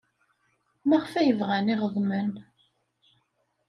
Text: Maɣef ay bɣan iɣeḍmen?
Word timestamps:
Maɣef 0.89 1.13
ay 1.19 1.31
bɣan 1.39 1.71
iɣeḍmen? 1.73 2.31